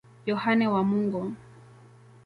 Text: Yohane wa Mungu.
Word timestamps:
Yohane 0.29 0.65
wa 0.73 0.81
Mungu. 0.89 1.21